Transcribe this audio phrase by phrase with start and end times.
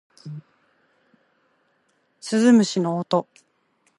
[2.19, 3.27] 鈴虫の音